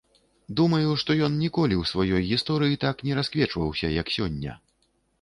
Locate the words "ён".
1.27-1.31